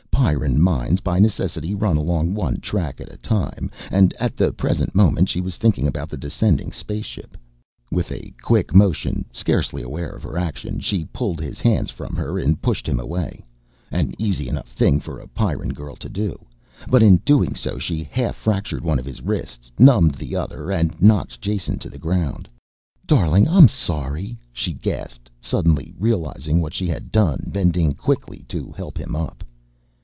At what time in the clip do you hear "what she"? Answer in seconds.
26.61-26.87